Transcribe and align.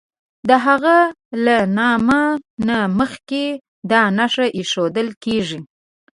د 0.49 0.51
هغه 0.65 0.97
له 1.45 1.57
نامه 1.79 2.21
نه 2.67 2.77
مخکې 2.99 3.43
دا 3.91 4.01
نښه 4.17 4.45
ایښودل 4.57 5.07
کیږي. 5.23 5.59